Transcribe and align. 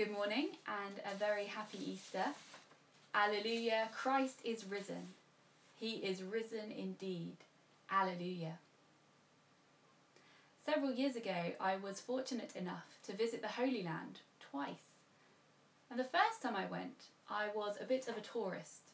Good 0.00 0.12
morning 0.12 0.48
and 0.66 0.98
a 1.04 1.18
very 1.18 1.44
happy 1.44 1.78
Easter. 1.92 2.24
Alleluia, 3.14 3.90
Christ 3.94 4.40
is 4.44 4.64
risen. 4.64 5.08
He 5.76 5.96
is 5.96 6.22
risen 6.22 6.72
indeed. 6.74 7.36
Alleluia. 7.90 8.54
Several 10.64 10.90
years 10.90 11.16
ago, 11.16 11.52
I 11.60 11.76
was 11.76 12.00
fortunate 12.00 12.56
enough 12.56 12.86
to 13.08 13.12
visit 13.12 13.42
the 13.42 13.48
Holy 13.48 13.82
Land 13.82 14.20
twice. 14.50 14.94
And 15.90 16.00
the 16.00 16.04
first 16.04 16.40
time 16.40 16.56
I 16.56 16.64
went, 16.64 17.08
I 17.28 17.48
was 17.54 17.76
a 17.78 17.84
bit 17.84 18.08
of 18.08 18.16
a 18.16 18.22
tourist, 18.22 18.92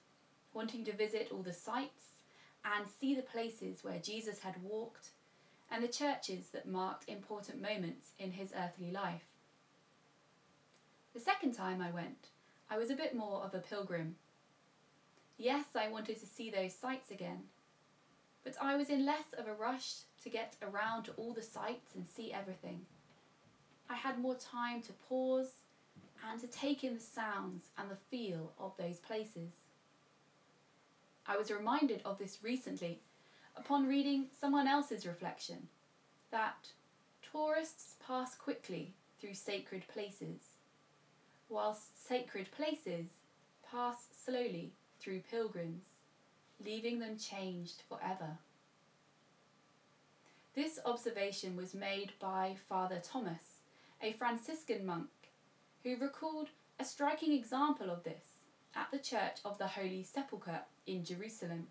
wanting 0.54 0.84
to 0.86 0.92
visit 0.92 1.28
all 1.30 1.42
the 1.42 1.52
sites 1.52 2.16
and 2.64 2.84
see 2.84 3.14
the 3.14 3.22
places 3.22 3.84
where 3.84 4.00
Jesus 4.00 4.40
had 4.40 4.60
walked 4.60 5.10
and 5.70 5.84
the 5.84 5.88
churches 6.02 6.48
that 6.48 6.66
marked 6.66 7.08
important 7.08 7.62
moments 7.62 8.06
in 8.18 8.32
his 8.32 8.52
earthly 8.58 8.90
life. 8.90 9.35
The 11.16 11.22
second 11.22 11.52
time 11.52 11.80
I 11.80 11.90
went, 11.90 12.28
I 12.68 12.76
was 12.76 12.90
a 12.90 12.94
bit 12.94 13.16
more 13.16 13.40
of 13.40 13.54
a 13.54 13.58
pilgrim. 13.58 14.16
Yes, 15.38 15.64
I 15.74 15.88
wanted 15.88 16.20
to 16.20 16.26
see 16.26 16.50
those 16.50 16.74
sights 16.74 17.10
again, 17.10 17.44
but 18.44 18.54
I 18.60 18.76
was 18.76 18.90
in 18.90 19.06
less 19.06 19.32
of 19.32 19.48
a 19.48 19.54
rush 19.54 20.00
to 20.22 20.28
get 20.28 20.56
around 20.60 21.04
to 21.04 21.12
all 21.12 21.32
the 21.32 21.40
sights 21.40 21.94
and 21.94 22.06
see 22.06 22.34
everything. 22.34 22.84
I 23.88 23.94
had 23.94 24.18
more 24.18 24.34
time 24.34 24.82
to 24.82 24.92
pause 25.08 25.52
and 26.30 26.38
to 26.38 26.46
take 26.48 26.84
in 26.84 26.92
the 26.92 27.00
sounds 27.00 27.70
and 27.78 27.90
the 27.90 27.96
feel 28.10 28.52
of 28.58 28.76
those 28.76 28.98
places. 28.98 29.54
I 31.26 31.38
was 31.38 31.50
reminded 31.50 32.02
of 32.04 32.18
this 32.18 32.40
recently 32.42 33.00
upon 33.56 33.88
reading 33.88 34.26
someone 34.38 34.68
else's 34.68 35.06
reflection 35.06 35.68
that 36.30 36.68
tourists 37.32 37.94
pass 38.06 38.34
quickly 38.34 38.92
through 39.18 39.32
sacred 39.32 39.88
places 39.88 40.55
whilst 41.56 42.06
sacred 42.06 42.50
places 42.50 43.06
pass 43.70 44.08
slowly 44.12 44.74
through 45.00 45.22
pilgrims, 45.30 45.84
leaving 46.62 46.98
them 46.98 47.16
changed 47.16 47.80
forever. 47.88 48.36
This 50.54 50.78
observation 50.84 51.56
was 51.56 51.74
made 51.74 52.12
by 52.20 52.56
Father 52.68 53.00
Thomas, 53.02 53.62
a 54.02 54.12
Franciscan 54.12 54.84
monk, 54.84 55.08
who 55.82 55.96
recalled 55.96 56.48
a 56.78 56.84
striking 56.84 57.32
example 57.32 57.88
of 57.88 58.04
this 58.04 58.40
at 58.74 58.90
the 58.90 58.98
Church 58.98 59.38
of 59.42 59.56
the 59.56 59.66
Holy 59.66 60.02
Sepulchre 60.02 60.60
in 60.86 61.06
Jerusalem. 61.06 61.68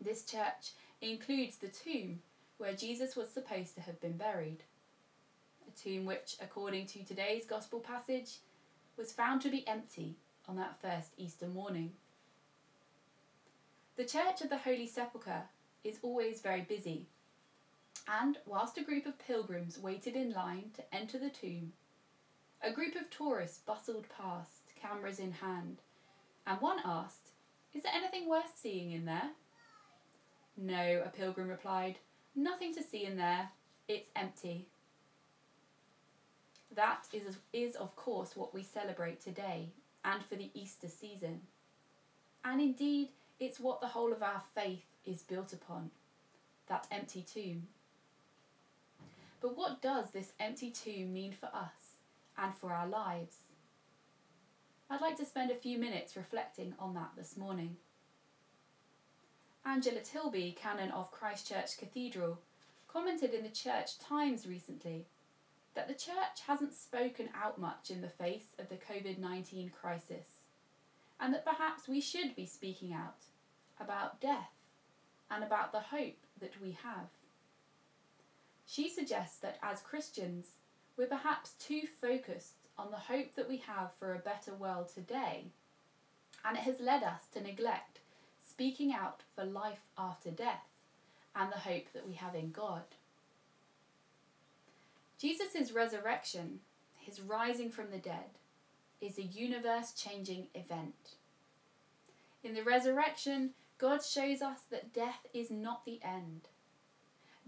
This 0.00 0.24
church 0.24 0.72
includes 1.00 1.58
the 1.58 1.68
tomb 1.68 2.22
where 2.58 2.74
Jesus 2.74 3.14
was 3.14 3.28
supposed 3.30 3.76
to 3.76 3.82
have 3.82 4.00
been 4.00 4.16
buried. 4.16 4.64
A 5.68 5.80
tomb 5.80 6.06
which, 6.06 6.34
according 6.42 6.86
to 6.88 7.04
today's 7.04 7.44
Gospel 7.44 7.78
passage, 7.78 8.38
was 8.96 9.12
found 9.12 9.40
to 9.42 9.50
be 9.50 9.66
empty 9.66 10.16
on 10.48 10.56
that 10.56 10.80
first 10.80 11.12
Easter 11.16 11.46
morning. 11.46 11.92
The 13.96 14.04
Church 14.04 14.40
of 14.42 14.50
the 14.50 14.58
Holy 14.58 14.86
Sepulchre 14.86 15.44
is 15.82 15.98
always 16.02 16.40
very 16.40 16.62
busy, 16.62 17.06
and 18.08 18.38
whilst 18.46 18.78
a 18.78 18.84
group 18.84 19.06
of 19.06 19.18
pilgrims 19.18 19.78
waited 19.78 20.14
in 20.14 20.32
line 20.32 20.70
to 20.74 20.94
enter 20.94 21.18
the 21.18 21.30
tomb, 21.30 21.72
a 22.62 22.72
group 22.72 22.94
of 22.96 23.10
tourists 23.10 23.58
bustled 23.58 24.06
past, 24.08 24.74
cameras 24.80 25.18
in 25.18 25.32
hand, 25.32 25.78
and 26.46 26.60
one 26.60 26.78
asked, 26.84 27.30
Is 27.72 27.82
there 27.82 27.92
anything 27.94 28.28
worth 28.28 28.52
seeing 28.56 28.92
in 28.92 29.04
there? 29.04 29.30
No, 30.56 31.02
a 31.04 31.08
pilgrim 31.08 31.48
replied, 31.48 31.98
nothing 32.34 32.74
to 32.74 32.82
see 32.82 33.04
in 33.04 33.16
there, 33.16 33.50
it's 33.88 34.10
empty. 34.16 34.68
That 36.74 37.06
is, 37.12 37.36
is, 37.52 37.76
of 37.76 37.94
course, 37.96 38.36
what 38.36 38.54
we 38.54 38.62
celebrate 38.62 39.20
today 39.20 39.70
and 40.04 40.22
for 40.24 40.36
the 40.36 40.50
Easter 40.54 40.88
season. 40.88 41.40
And 42.44 42.60
indeed, 42.60 43.10
it's 43.38 43.60
what 43.60 43.80
the 43.80 43.88
whole 43.88 44.12
of 44.12 44.22
our 44.22 44.42
faith 44.54 44.84
is 45.04 45.22
built 45.22 45.52
upon 45.52 45.90
that 46.68 46.86
empty 46.90 47.22
tomb. 47.22 47.68
But 49.40 49.56
what 49.56 49.82
does 49.82 50.10
this 50.10 50.32
empty 50.40 50.70
tomb 50.70 51.12
mean 51.12 51.32
for 51.32 51.46
us 51.46 51.98
and 52.38 52.54
for 52.54 52.72
our 52.72 52.88
lives? 52.88 53.36
I'd 54.88 55.00
like 55.00 55.16
to 55.18 55.24
spend 55.24 55.50
a 55.50 55.56
few 55.56 55.78
minutes 55.78 56.16
reflecting 56.16 56.74
on 56.78 56.94
that 56.94 57.10
this 57.16 57.36
morning. 57.36 57.76
Angela 59.66 60.00
Tilby, 60.00 60.56
canon 60.58 60.90
of 60.90 61.10
Christchurch 61.10 61.78
Cathedral, 61.78 62.38
commented 62.88 63.32
in 63.32 63.42
the 63.42 63.48
Church 63.48 63.98
Times 63.98 64.46
recently 64.46 65.06
that 65.74 65.88
the 65.88 65.94
Church 65.94 66.40
hasn't 66.46 66.74
spoken 66.74 67.28
out 67.34 67.58
much 67.58 67.90
in 67.90 68.00
the 68.00 68.08
face 68.08 68.54
of 68.58 68.68
the 68.68 68.76
COVID 68.76 69.18
19 69.18 69.70
crisis, 69.70 70.44
and 71.20 71.32
that 71.34 71.44
perhaps 71.44 71.88
we 71.88 72.00
should 72.00 72.36
be 72.36 72.46
speaking 72.46 72.92
out 72.92 73.24
about 73.80 74.20
death 74.20 74.52
and 75.30 75.42
about 75.42 75.72
the 75.72 75.80
hope 75.80 76.18
that 76.40 76.60
we 76.62 76.76
have. 76.82 77.08
She 78.66 78.88
suggests 78.88 79.38
that 79.38 79.58
as 79.62 79.80
Christians, 79.80 80.46
we're 80.96 81.06
perhaps 81.06 81.52
too 81.52 81.82
focused 82.00 82.68
on 82.78 82.90
the 82.90 82.96
hope 82.96 83.34
that 83.34 83.48
we 83.48 83.58
have 83.58 83.90
for 83.98 84.14
a 84.14 84.18
better 84.18 84.54
world 84.54 84.88
today, 84.88 85.46
and 86.44 86.56
it 86.56 86.62
has 86.62 86.80
led 86.80 87.02
us 87.02 87.22
to 87.32 87.40
neglect 87.40 88.00
speaking 88.46 88.92
out 88.92 89.22
for 89.34 89.44
life 89.44 89.80
after 89.98 90.30
death 90.30 90.68
and 91.34 91.50
the 91.50 91.58
hope 91.58 91.92
that 91.92 92.06
we 92.06 92.14
have 92.14 92.34
in 92.34 92.50
God. 92.50 92.82
Jesus' 95.18 95.72
resurrection, 95.72 96.60
his 96.94 97.20
rising 97.20 97.70
from 97.70 97.90
the 97.90 97.98
dead, 97.98 98.38
is 99.00 99.18
a 99.18 99.22
universe 99.22 99.92
changing 99.92 100.48
event. 100.54 101.16
In 102.42 102.54
the 102.54 102.62
resurrection, 102.62 103.50
God 103.78 104.04
shows 104.04 104.42
us 104.42 104.60
that 104.70 104.92
death 104.92 105.26
is 105.32 105.50
not 105.50 105.84
the 105.84 106.00
end. 106.02 106.48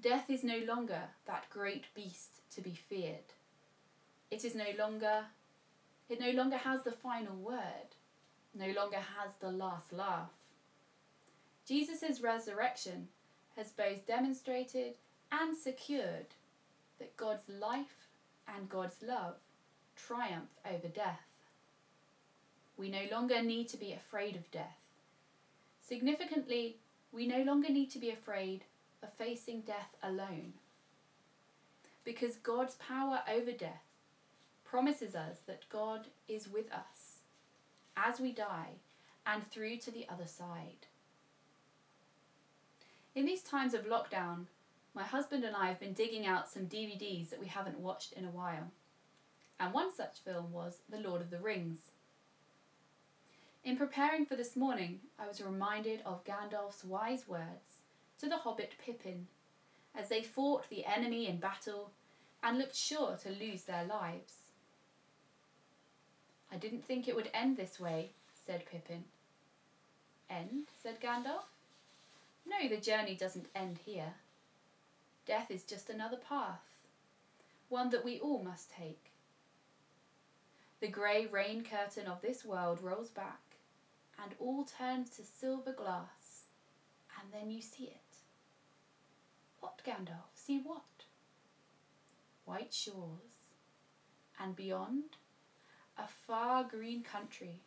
Death 0.01 0.29
is 0.29 0.45
no 0.45 0.59
longer 0.59 1.03
that 1.27 1.51
great 1.51 1.87
beast 1.95 2.41
to 2.55 2.61
be 2.61 2.75
feared. 2.75 3.33
It 4.31 4.45
is 4.45 4.55
no 4.55 4.67
longer 4.79 5.25
it 6.09 6.21
no 6.21 6.31
longer 6.31 6.57
has 6.59 6.85
the 6.85 6.93
final 6.93 7.35
word, 7.35 7.97
no 8.55 8.69
longer 8.69 8.99
has 9.19 9.35
the 9.41 9.51
last 9.51 9.93
laugh. 9.93 10.31
Jesus' 11.67 12.21
resurrection 12.21 13.09
has 13.57 13.73
both 13.73 14.07
demonstrated 14.07 14.95
and 15.33 15.57
secured 15.57 16.36
that 16.99 17.17
God's 17.17 17.49
life 17.49 18.09
and 18.49 18.69
God's 18.69 19.03
love 19.03 19.35
triumph 19.97 20.51
over 20.65 20.89
death. 20.89 21.21
We 22.77 22.91
no 22.91 23.07
longer 23.11 23.43
need 23.43 23.69
to 23.69 23.77
be 23.77 23.93
afraid 23.93 24.37
of 24.37 24.51
death. 24.51 24.79
Significantly, 25.81 26.77
we 27.13 27.27
no 27.27 27.43
longer 27.43 27.71
need 27.71 27.91
to 27.93 27.99
be 27.99 28.11
afraid 28.11 28.65
of 29.03 29.13
facing 29.15 29.63
death 29.63 29.97
alone. 30.03 30.53
Because 32.05 32.37
God's 32.37 32.75
power 32.75 33.21
over 33.33 33.53
death 33.53 33.85
promises 34.65 35.15
us 35.15 35.39
that 35.47 35.69
God 35.71 36.07
is 36.29 36.49
with 36.49 36.71
us 36.73 37.21
as 37.97 38.21
we 38.21 38.33
die 38.33 38.81
and 39.25 39.49
through 39.51 39.79
to 39.79 39.91
the 39.91 40.07
other 40.09 40.27
side. 40.27 40.87
In 43.15 43.25
these 43.25 43.43
times 43.43 43.73
of 43.73 43.87
lockdown, 43.87 44.47
my 44.97 45.05
husband 45.05 45.45
and 45.45 45.55
I 45.55 45.69
have 45.69 45.79
been 45.79 45.93
digging 45.93 46.27
out 46.27 46.49
some 46.49 46.63
DVDs 46.63 47.29
that 47.29 47.39
we 47.39 47.47
haven't 47.47 47.79
watched 47.79 48.15
in 48.15 48.25
a 48.25 48.31
while. 48.31 48.73
And 49.61 49.75
one 49.75 49.95
such 49.95 50.21
film 50.25 50.51
was 50.53 50.79
The 50.89 50.99
Lord 50.99 51.21
of 51.21 51.29
the 51.29 51.39
Rings. 51.39 51.91
In 53.63 53.77
preparing 53.77 54.25
for 54.25 54.37
this 54.37 54.57
morning, 54.57 55.01
I 55.19 55.29
was 55.29 55.43
reminded 55.43 56.01
of 56.07 56.25
Gandalf's 56.25 56.83
wise 56.83 57.29
words 57.29 57.83
to 58.21 58.29
the 58.29 58.39
hobbit 58.39 58.73
Pippin 58.83 59.27
as 59.95 60.09
they 60.09 60.23
fought 60.23 60.71
the 60.71 60.87
enemy 60.87 61.29
in 61.29 61.41
battle 61.41 61.91
and 62.43 62.57
looked 62.57 62.77
sure 62.77 63.19
to 63.23 63.29
lose 63.29 63.65
their 63.65 63.85
lives. 63.85 64.35
I 66.51 66.57
didn't 66.57 66.87
think 66.87 67.07
it 67.07 67.17
would 67.17 67.31
end 67.35 67.59
this 67.59 67.79
way, 67.79 68.13
said 68.47 68.65
Pippin. 68.65 69.05
End? 70.31 70.69
said 70.83 71.03
Gandalf. 71.03 71.45
No, 72.47 72.67
the 72.67 72.81
journey 72.81 73.15
doesn't 73.15 73.49
end 73.55 73.81
here. 73.85 74.15
Death 75.27 75.51
is 75.51 75.65
just 75.65 75.91
another 75.91 76.17
path, 76.17 76.63
one 77.69 77.91
that 77.91 78.05
we 78.05 78.21
all 78.21 78.43
must 78.45 78.71
take. 78.71 79.11
The 80.81 80.87
grey 80.87 81.27
rain 81.27 81.65
curtain 81.65 82.07
of 82.07 82.23
this 82.23 82.45
world 82.45 82.81
rolls 82.81 83.11
back, 83.11 83.57
and 84.23 84.35
all 84.39 84.65
turns 84.65 85.11
to 85.11 85.23
silver 85.25 85.73
glass, 85.73 86.45
and 87.21 87.33
then 87.33 87.51
you 87.51 87.61
see 87.61 87.85
it. 87.85 88.19
What, 89.59 89.83
Gandalf? 89.85 90.31
See 90.35 90.61
what? 90.63 90.83
White 92.45 92.73
shores, 92.73 93.51
and 94.39 94.55
beyond, 94.55 95.17
a 95.99 96.07
far 96.07 96.63
green 96.63 97.03
country 97.03 97.63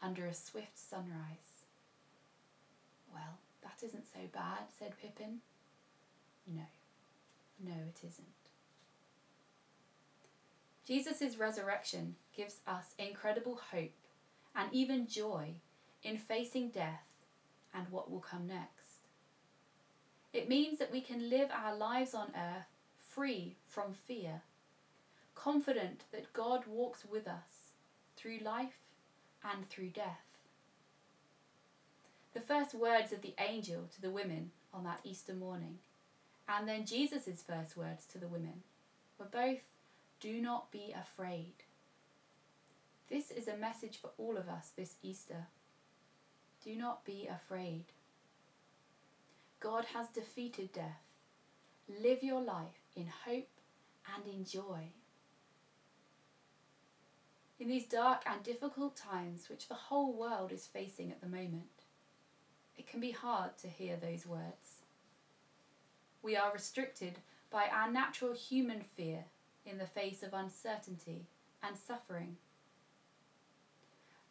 under 0.00 0.26
a 0.26 0.34
swift 0.34 0.78
sunrise. 0.78 1.64
Well, 3.12 3.38
that 3.62 3.84
isn't 3.84 4.06
so 4.06 4.20
bad, 4.32 4.70
said 4.78 4.94
Pippin. 5.02 5.40
No. 6.46 6.62
No, 7.64 7.72
it 7.72 8.06
isn't. 8.06 8.26
Jesus' 10.84 11.38
resurrection 11.38 12.16
gives 12.36 12.56
us 12.66 12.94
incredible 12.98 13.60
hope 13.70 13.92
and 14.54 14.68
even 14.72 15.06
joy 15.06 15.54
in 16.02 16.18
facing 16.18 16.70
death 16.70 17.06
and 17.72 17.88
what 17.88 18.10
will 18.10 18.20
come 18.20 18.46
next. 18.46 19.06
It 20.32 20.48
means 20.48 20.78
that 20.78 20.90
we 20.90 21.00
can 21.00 21.30
live 21.30 21.50
our 21.52 21.76
lives 21.76 22.14
on 22.14 22.32
earth 22.34 22.66
free 22.98 23.56
from 23.66 23.92
fear, 23.92 24.42
confident 25.34 26.04
that 26.10 26.32
God 26.32 26.66
walks 26.66 27.04
with 27.04 27.28
us 27.28 27.72
through 28.16 28.38
life 28.38 28.78
and 29.44 29.68
through 29.68 29.90
death. 29.90 30.26
The 32.34 32.40
first 32.40 32.74
words 32.74 33.12
of 33.12 33.20
the 33.20 33.34
angel 33.38 33.88
to 33.94 34.00
the 34.00 34.10
women 34.10 34.50
on 34.72 34.84
that 34.84 35.00
Easter 35.04 35.34
morning, 35.34 35.78
and 36.52 36.68
then 36.68 36.84
Jesus' 36.84 37.42
first 37.46 37.76
words 37.76 38.04
to 38.06 38.18
the 38.18 38.28
women, 38.28 38.62
were 39.18 39.26
both 39.26 39.62
do 40.20 40.40
not 40.40 40.70
be 40.70 40.94
afraid. 40.94 41.54
This 43.08 43.30
is 43.30 43.48
a 43.48 43.56
message 43.56 43.98
for 44.00 44.10
all 44.18 44.36
of 44.36 44.48
us 44.48 44.70
this 44.76 44.96
Easter. 45.02 45.46
Do 46.64 46.76
not 46.76 47.04
be 47.04 47.26
afraid. 47.26 47.86
God 49.60 49.86
has 49.94 50.08
defeated 50.08 50.72
death. 50.72 51.02
Live 51.88 52.22
your 52.22 52.40
life 52.40 52.90
in 52.94 53.06
hope 53.24 53.48
and 54.14 54.32
in 54.32 54.44
joy. 54.44 54.92
In 57.58 57.68
these 57.68 57.86
dark 57.86 58.22
and 58.26 58.42
difficult 58.42 58.96
times 58.96 59.48
which 59.48 59.68
the 59.68 59.74
whole 59.74 60.12
world 60.12 60.52
is 60.52 60.66
facing 60.66 61.10
at 61.10 61.20
the 61.20 61.28
moment, 61.28 61.86
it 62.76 62.86
can 62.86 63.00
be 63.00 63.12
hard 63.12 63.56
to 63.58 63.68
hear 63.68 63.96
those 63.96 64.26
words. 64.26 64.81
We 66.22 66.36
are 66.36 66.52
restricted 66.52 67.18
by 67.50 67.66
our 67.66 67.90
natural 67.90 68.32
human 68.32 68.80
fear 68.80 69.24
in 69.66 69.78
the 69.78 69.86
face 69.86 70.22
of 70.22 70.32
uncertainty 70.32 71.26
and 71.62 71.76
suffering. 71.76 72.36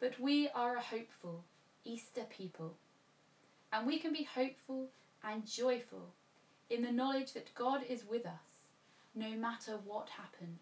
But 0.00 0.18
we 0.18 0.48
are 0.48 0.76
a 0.76 0.82
hopeful 0.82 1.44
Easter 1.84 2.24
people, 2.28 2.74
and 3.72 3.86
we 3.86 3.98
can 3.98 4.12
be 4.12 4.24
hopeful 4.24 4.88
and 5.22 5.46
joyful 5.46 6.14
in 6.70 6.82
the 6.82 6.90
knowledge 6.90 7.34
that 7.34 7.54
God 7.54 7.82
is 7.88 8.04
with 8.08 8.24
us 8.24 8.66
no 9.14 9.30
matter 9.30 9.78
what 9.84 10.08
happens. 10.08 10.60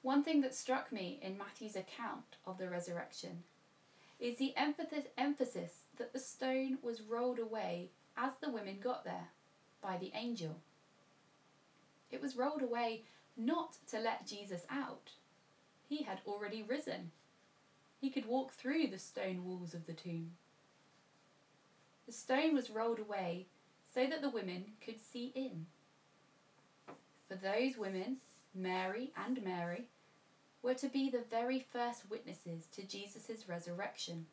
One 0.00 0.22
thing 0.22 0.40
that 0.40 0.54
struck 0.54 0.90
me 0.90 1.18
in 1.22 1.36
Matthew's 1.36 1.76
account 1.76 2.36
of 2.46 2.56
the 2.56 2.70
resurrection 2.70 3.42
is 4.18 4.38
the 4.38 4.54
emphasis 4.56 5.72
that 5.98 6.12
the 6.12 6.18
stone 6.18 6.78
was 6.82 7.02
rolled 7.02 7.38
away 7.38 7.90
as 8.18 8.32
the 8.40 8.50
women 8.50 8.78
got 8.82 9.04
there 9.04 9.28
by 9.80 9.96
the 9.96 10.12
angel. 10.14 10.60
It 12.10 12.20
was 12.20 12.36
rolled 12.36 12.62
away 12.62 13.04
not 13.36 13.76
to 13.90 14.00
let 14.00 14.26
Jesus 14.26 14.66
out, 14.70 15.10
he 15.88 16.02
had 16.02 16.20
already 16.26 16.62
risen. 16.62 17.12
He 18.00 18.10
could 18.10 18.26
walk 18.26 18.52
through 18.52 18.88
the 18.88 18.98
stone 18.98 19.44
walls 19.44 19.74
of 19.74 19.86
the 19.86 19.92
tomb. 19.92 20.32
The 22.06 22.12
stone 22.12 22.54
was 22.54 22.70
rolled 22.70 22.98
away 22.98 23.46
so 23.94 24.06
that 24.06 24.22
the 24.22 24.30
women 24.30 24.72
could 24.84 25.00
see 25.00 25.32
in. 25.34 25.66
For 27.28 27.36
those 27.36 27.76
women, 27.76 28.18
Mary 28.54 29.12
and 29.16 29.42
Mary, 29.44 29.88
were 30.62 30.74
to 30.74 30.88
be 30.88 31.10
the 31.10 31.24
very 31.30 31.66
first 31.72 32.10
witnesses 32.10 32.66
to 32.72 32.82
Jesus' 32.82 33.48
resurrection. 33.48 34.26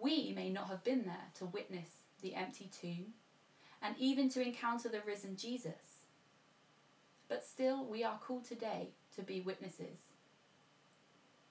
We 0.00 0.32
may 0.34 0.50
not 0.50 0.68
have 0.68 0.84
been 0.84 1.04
there 1.04 1.30
to 1.38 1.46
witness 1.46 1.88
the 2.20 2.34
empty 2.34 2.70
tomb 2.80 3.14
and 3.82 3.94
even 3.98 4.28
to 4.30 4.42
encounter 4.42 4.88
the 4.88 5.00
risen 5.06 5.36
Jesus, 5.36 6.04
but 7.28 7.44
still 7.44 7.84
we 7.84 8.04
are 8.04 8.18
called 8.18 8.44
today 8.44 8.90
to 9.14 9.22
be 9.22 9.40
witnesses. 9.40 10.12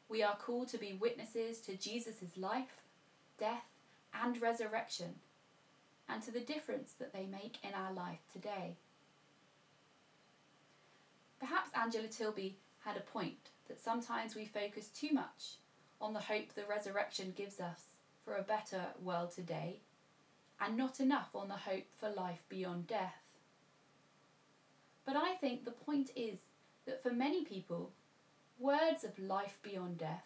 We 0.10 0.22
are 0.22 0.36
called 0.36 0.68
to 0.70 0.78
be 0.78 0.98
witnesses 1.00 1.60
to 1.62 1.76
Jesus' 1.76 2.38
life, 2.38 2.84
death, 3.40 3.66
and 4.14 4.42
resurrection, 4.42 5.16
and 6.08 6.22
to 6.24 6.32
the 6.32 6.40
difference 6.40 6.94
that 6.94 7.14
they 7.14 7.26
make 7.26 7.58
in 7.64 7.74
our 7.74 7.92
life 7.92 8.20
today. 8.32 8.76
Perhaps 11.40 11.72
Angela 11.76 12.08
Tilby 12.08 12.58
had 12.84 12.98
a 12.98 13.02
point 13.02 13.50
that 13.68 13.82
sometimes 13.82 14.36
we 14.36 14.46
focus 14.46 14.88
too 14.88 15.12
much 15.12 15.56
on 16.00 16.14
the 16.14 16.20
hope 16.20 16.54
the 16.54 16.66
resurrection 16.70 17.34
gives 17.36 17.60
us 17.60 17.95
for 18.26 18.36
a 18.36 18.42
better 18.42 18.82
world 19.02 19.32
today, 19.32 19.78
and 20.60 20.76
not 20.76 21.00
enough 21.00 21.30
on 21.36 21.48
the 21.48 21.54
hope 21.54 21.86
for 22.00 22.10
life 22.10 22.42
beyond 22.50 22.88
death. 22.88 23.22
But 25.06 25.16
I 25.16 25.36
think 25.36 25.64
the 25.64 25.72
point 25.72 26.10
is 26.16 26.40
that 26.88 27.04
for 27.04 27.12
many 27.12 27.46
people, 27.46 27.92
words 28.60 29.04
of 29.04 29.20
life 29.20 29.60
beyond 29.62 30.00
death 30.00 30.26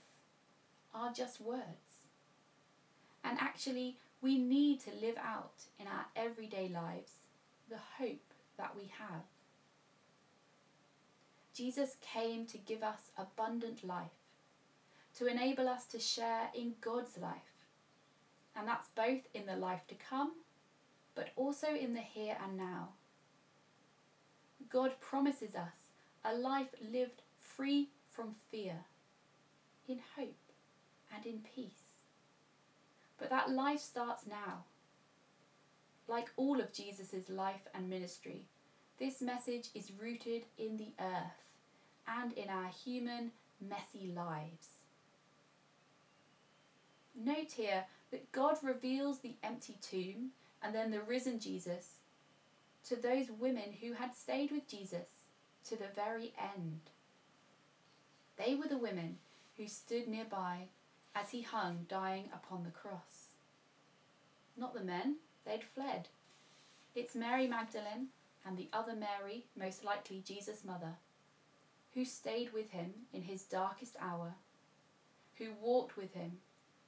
are 0.94 1.12
just 1.12 1.42
words. 1.42 2.08
And 3.24 3.38
actually, 3.40 3.98
we 4.22 4.38
need 4.38 4.80
to 4.82 4.92
live 4.92 5.18
out 5.18 5.66
in 5.80 5.88
our 5.88 6.06
everyday 6.16 6.70
lives 6.70 7.12
the 7.70 7.78
hope 7.98 8.34
that 8.58 8.76
we 8.76 8.92
have. 8.98 9.24
Jesus 11.54 11.98
came 12.02 12.46
to 12.46 12.58
give 12.58 12.84
us 12.84 13.12
abundant 13.18 13.84
life, 13.86 14.08
to 15.18 15.28
enable 15.28 15.68
us 15.68 15.86
to 15.88 16.00
share 16.00 16.50
in 16.54 16.76
God's 16.80 17.18
life. 17.18 17.49
And 18.56 18.68
that's 18.68 18.90
both 18.96 19.22
in 19.34 19.46
the 19.46 19.56
life 19.56 19.82
to 19.88 19.96
come, 19.96 20.34
but 21.16 21.30
also 21.36 21.68
in 21.68 21.94
the 21.94 22.02
here 22.02 22.38
and 22.44 22.58
now. 22.58 22.90
God 24.70 25.00
promises 25.00 25.56
us 25.56 25.94
a 26.24 26.34
life 26.34 26.68
lived 26.92 27.22
free 27.40 27.90
from 28.12 28.36
fear, 28.52 28.76
in 29.88 30.00
hope 30.16 30.36
and 31.16 31.26
in 31.26 31.40
peace. 31.56 32.02
But 33.18 33.30
that 33.30 33.50
life 33.50 33.80
starts 33.80 34.28
now. 34.28 34.66
Like 36.08 36.30
all 36.38 36.60
of 36.60 36.74
Jesus' 36.74 37.30
life 37.30 37.68
and 37.74 37.90
ministry, 37.90 38.46
this 39.00 39.22
message 39.22 39.70
is 39.74 39.92
rooted 40.00 40.44
in 40.58 40.78
the 40.78 40.92
earth 41.00 41.46
and 42.08 42.34
in 42.34 42.50
our 42.50 42.70
human, 42.70 43.32
messy 43.62 44.12
lives. 44.14 44.68
Note 47.16 47.52
here 47.56 47.86
that 48.12 48.32
God 48.32 48.58
reveals 48.62 49.20
the 49.20 49.36
empty 49.44 49.78
tomb 49.82 50.32
and 50.62 50.74
then 50.74 50.92
the 50.92 51.02
risen 51.02 51.40
Jesus 51.40 51.96
to 52.86 52.96
those 52.96 53.30
women 53.30 53.74
who 53.82 53.94
had 53.94 54.16
stayed 54.16 54.52
with 54.52 54.68
Jesus 54.68 55.08
to 55.66 55.76
the 55.76 55.90
very 55.96 56.34
end. 56.38 56.82
They 58.38 58.56
were 58.56 58.68
the 58.68 58.78
women 58.78 59.18
who 59.58 59.68
stood 59.68 60.08
nearby 60.08 60.70
as 61.14 61.30
he 61.32 61.42
hung 61.42 61.86
dying 61.90 62.30
upon 62.34 62.64
the 62.64 62.72
cross. 62.72 63.36
Not 64.58 64.74
the 64.74 64.84
men, 64.84 65.18
they'd 65.46 65.64
fled. 65.64 66.08
It's 66.96 67.16
Mary 67.16 67.48
Magdalene 67.48 68.08
and 68.46 68.58
the 68.58 68.70
other 68.74 68.96
Mary, 68.96 69.46
most 69.56 69.84
likely 69.84 70.24
Jesus' 70.26 70.64
mother, 70.66 70.96
who 71.94 72.06
stayed 72.06 72.54
with 72.54 72.72
him 72.72 72.94
in 73.14 73.24
his 73.24 73.44
darkest 73.44 73.96
hour, 74.00 74.36
who 75.38 75.54
walked 75.62 75.98
with 75.98 76.14
him 76.14 76.40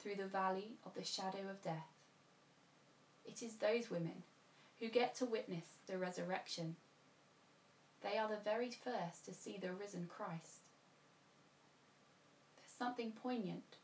through 0.02 0.16
the 0.16 0.26
valley 0.26 0.72
of 0.84 0.94
the 0.94 1.04
shadow 1.04 1.48
of 1.50 1.62
death. 1.62 1.92
It 3.24 3.42
is 3.42 3.54
those 3.54 3.90
women 3.90 4.24
who 4.80 4.88
get 4.88 5.14
to 5.16 5.24
witness 5.24 5.64
the 5.86 5.96
resurrection 5.96 6.76
they 8.02 8.18
are 8.18 8.28
the 8.28 8.38
very 8.44 8.70
first 8.70 9.24
to 9.26 9.34
see 9.34 9.56
the 9.56 9.72
risen 9.72 10.08
Christ. 10.08 10.62
There's 12.56 12.76
something 12.76 13.12
poignant 13.12 13.76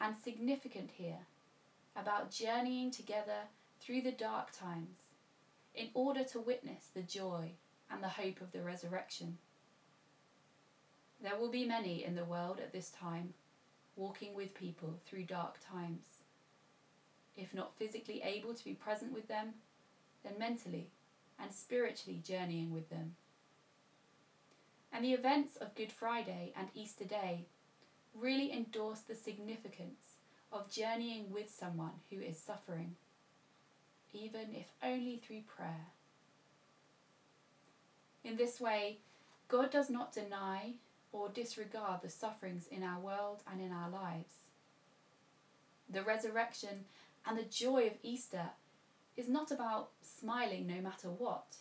and 0.00 0.14
significant 0.16 0.90
here 0.96 1.26
about 1.94 2.30
journeying 2.30 2.90
together 2.90 3.48
through 3.80 4.02
the 4.02 4.12
dark 4.12 4.50
times 4.52 5.10
in 5.74 5.88
order 5.94 6.24
to 6.24 6.40
witness 6.40 6.88
the 6.94 7.02
joy 7.02 7.50
and 7.90 8.02
the 8.02 8.08
hope 8.08 8.40
of 8.40 8.52
the 8.52 8.62
resurrection. 8.62 9.38
There 11.22 11.36
will 11.38 11.50
be 11.50 11.66
many 11.66 12.04
in 12.04 12.14
the 12.14 12.24
world 12.24 12.58
at 12.60 12.72
this 12.72 12.90
time 12.90 13.34
walking 13.96 14.34
with 14.34 14.54
people 14.54 15.00
through 15.06 15.24
dark 15.24 15.56
times. 15.66 16.22
If 17.36 17.54
not 17.54 17.76
physically 17.76 18.22
able 18.22 18.54
to 18.54 18.64
be 18.64 18.74
present 18.74 19.12
with 19.12 19.28
them, 19.28 19.54
then 20.22 20.38
mentally 20.38 20.88
and 21.38 21.52
spiritually 21.52 22.22
journeying 22.24 22.72
with 22.72 22.88
them. 22.90 23.16
And 24.92 25.04
the 25.04 25.12
events 25.12 25.56
of 25.56 25.74
Good 25.74 25.92
Friday 25.92 26.52
and 26.56 26.68
Easter 26.74 27.04
Day 27.04 27.46
really 28.14 28.52
endorse 28.52 29.00
the 29.00 29.14
significance 29.14 30.16
of 30.52 30.70
journeying 30.70 31.30
with 31.30 31.50
someone 31.50 32.00
who 32.10 32.20
is 32.20 32.38
suffering, 32.38 32.96
even 34.12 34.54
if 34.54 34.66
only 34.82 35.16
through 35.16 35.42
prayer. 35.42 35.88
In 38.24 38.36
this 38.36 38.60
way, 38.60 38.98
God 39.48 39.70
does 39.70 39.90
not 39.90 40.12
deny 40.12 40.72
or 41.16 41.30
disregard 41.30 42.02
the 42.02 42.10
sufferings 42.10 42.66
in 42.70 42.82
our 42.82 43.00
world 43.00 43.42
and 43.50 43.60
in 43.60 43.72
our 43.72 43.88
lives. 43.88 44.34
The 45.88 46.02
resurrection 46.02 46.84
and 47.26 47.38
the 47.38 47.44
joy 47.44 47.86
of 47.86 47.94
Easter 48.02 48.50
is 49.16 49.28
not 49.28 49.50
about 49.50 49.90
smiling 50.02 50.66
no 50.66 50.82
matter 50.82 51.08
what. 51.08 51.56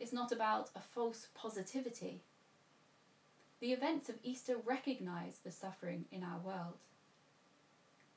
It's 0.00 0.12
not 0.12 0.32
about 0.32 0.70
a 0.74 0.80
false 0.80 1.28
positivity. 1.34 2.22
The 3.60 3.72
events 3.72 4.08
of 4.08 4.16
Easter 4.22 4.56
recognize 4.62 5.38
the 5.38 5.52
suffering 5.52 6.06
in 6.10 6.24
our 6.24 6.38
world. 6.38 6.78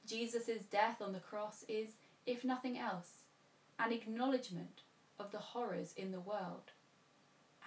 Jesus' 0.07 0.63
death 0.71 1.01
on 1.01 1.13
the 1.13 1.19
cross 1.19 1.63
is, 1.67 1.89
if 2.25 2.43
nothing 2.43 2.77
else, 2.77 3.23
an 3.77 3.91
acknowledgement 3.91 4.81
of 5.19 5.31
the 5.31 5.37
horrors 5.37 5.93
in 5.95 6.11
the 6.11 6.19
world 6.19 6.71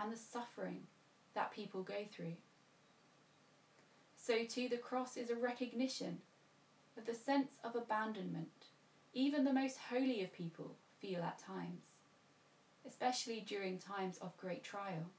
and 0.01 0.13
the 0.13 0.17
suffering 0.17 0.83
that 1.35 1.53
people 1.53 1.83
go 1.83 2.05
through. 2.11 2.35
So, 4.25 4.45
too, 4.45 4.69
the 4.69 4.77
cross 4.77 5.17
is 5.17 5.31
a 5.31 5.35
recognition 5.35 6.19
of 6.97 7.07
the 7.07 7.15
sense 7.15 7.55
of 7.65 7.75
abandonment 7.75 8.67
even 9.15 9.45
the 9.45 9.53
most 9.53 9.79
holy 9.91 10.23
of 10.23 10.33
people 10.33 10.77
feel 11.01 11.23
at 11.23 11.39
times, 11.39 12.01
especially 12.87 13.45
during 13.47 13.79
times 13.79 14.19
of 14.19 14.37
great 14.37 14.65
trial. 14.65 15.11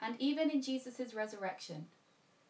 And 0.00 0.14
even 0.20 0.50
in 0.50 0.62
Jesus' 0.62 1.14
resurrection, 1.14 1.86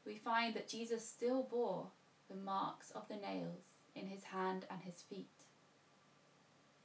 we 0.04 0.16
find 0.16 0.54
that 0.54 0.68
Jesus 0.68 1.09
still 1.09 1.42
bore 1.42 1.87
the 2.28 2.37
marks 2.37 2.90
of 2.90 3.09
the 3.09 3.16
nails 3.16 3.62
in 3.95 4.06
his 4.06 4.25
hand 4.25 4.66
and 4.71 4.83
his 4.83 5.02
feet. 5.02 5.28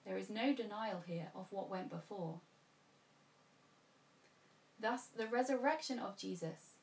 There 0.06 0.18
is 0.18 0.30
no 0.30 0.54
denial 0.54 1.04
here 1.06 1.32
of 1.36 1.48
what 1.50 1.70
went 1.70 1.90
before. 1.90 2.40
Thus, 4.80 5.08
the 5.08 5.28
resurrection 5.28 6.00
of 6.00 6.18
Jesus 6.18 6.78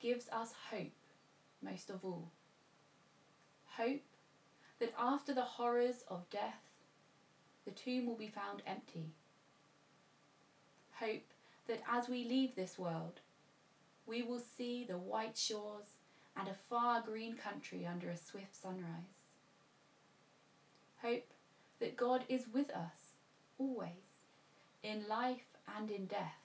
gives 0.00 0.28
us 0.30 0.52
hope 0.70 0.92
most 1.62 1.90
of 1.90 2.04
all. 2.04 2.30
Hope 3.76 4.02
that 4.80 4.94
after 4.98 5.34
the 5.34 5.42
horrors 5.42 6.04
of 6.08 6.28
death, 6.30 6.62
the 7.64 7.70
tomb 7.70 8.06
will 8.06 8.16
be 8.16 8.28
found 8.28 8.62
empty. 8.66 9.10
Hope 10.94 11.22
that 11.66 11.82
as 11.90 12.08
we 12.08 12.24
leave 12.24 12.54
this 12.54 12.78
world, 12.78 13.20
we 14.06 14.22
will 14.22 14.40
see 14.40 14.84
the 14.84 14.96
white 14.96 15.36
shores 15.36 15.98
and 16.36 16.48
a 16.48 16.56
far 16.68 17.02
green 17.02 17.34
country 17.34 17.86
under 17.86 18.08
a 18.08 18.16
swift 18.16 18.54
sunrise. 18.54 19.26
Hope 21.02 21.26
that 21.80 21.96
God 21.96 22.24
is 22.28 22.46
with 22.52 22.70
us 22.70 23.14
always, 23.58 24.22
in 24.82 25.06
life 25.08 25.56
and 25.76 25.90
in 25.90 26.06
death. 26.06 26.38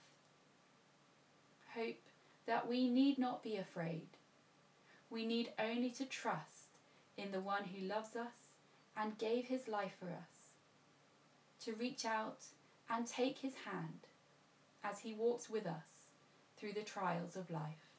Hope 1.76 2.02
that 2.46 2.68
we 2.68 2.90
need 2.90 3.18
not 3.18 3.44
be 3.44 3.58
afraid. 3.58 4.08
We 5.10 5.26
need 5.26 5.54
only 5.60 5.90
to 5.92 6.06
trust 6.06 6.80
in 7.18 7.32
the 7.32 7.40
one 7.40 7.64
who 7.66 7.86
loves 7.86 8.16
us 8.16 8.52
and 8.98 9.18
gave 9.18 9.46
his 9.46 9.68
life 9.68 9.94
for 10.00 10.08
us, 10.08 10.54
to 11.64 11.74
reach 11.74 12.06
out 12.06 12.44
and 12.90 13.08
take 13.08 13.40
his 13.40 13.54
hand 13.66 14.08
as 14.84 15.00
he 15.00 15.14
walks 15.14 15.50
with 15.50 15.66
us 15.66 16.10
through 16.58 16.74
the 16.74 16.82
trials 16.82 17.36
of 17.36 17.50
life. 17.50 17.90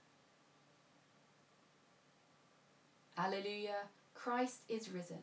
Alleluia, 3.17 3.89
Christ 4.15 4.61
is 4.69 4.91
risen. 4.91 5.23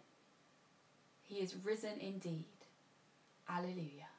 He 1.23 1.35
is 1.35 1.55
risen 1.63 1.99
indeed. 1.99 2.45
Alleluia. 3.49 4.11